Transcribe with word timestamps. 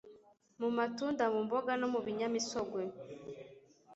mu 0.59 0.69
matunda 0.77 1.23
mu 1.33 1.39
mboga 1.45 1.71
no 1.79 1.87
mu 1.93 1.99
binyamisogwe 2.05 2.83